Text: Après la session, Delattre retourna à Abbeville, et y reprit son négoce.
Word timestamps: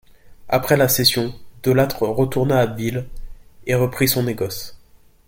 Après 0.49 0.77
la 0.77 0.87
session, 0.87 1.31
Delattre 1.61 2.07
retourna 2.07 2.57
à 2.57 2.61
Abbeville, 2.61 3.05
et 3.67 3.73
y 3.73 3.75
reprit 3.75 4.07
son 4.07 4.23
négoce. 4.23 4.79